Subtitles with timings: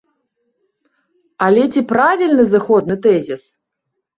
[1.47, 3.43] Але ці правільны зыходны тэзіс?